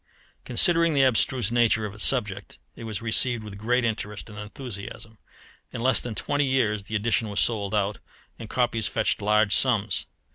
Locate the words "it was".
2.75-3.03